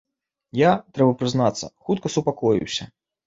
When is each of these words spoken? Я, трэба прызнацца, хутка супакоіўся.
Я, 0.59 0.71
трэба 0.95 1.11
прызнацца, 1.19 1.69
хутка 1.89 2.13
супакоіўся. 2.15 2.89